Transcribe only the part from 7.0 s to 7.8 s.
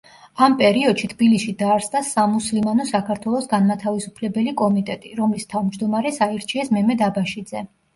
აბაშიძე.